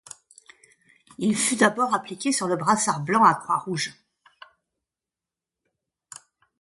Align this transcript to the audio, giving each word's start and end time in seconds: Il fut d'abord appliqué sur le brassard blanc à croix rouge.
Il 1.19 1.37
fut 1.37 1.57
d'abord 1.57 1.93
appliqué 1.93 2.31
sur 2.31 2.47
le 2.47 2.55
brassard 2.55 3.01
blanc 3.03 3.23
à 3.23 3.35
croix 3.35 3.59
rouge. 3.59 3.93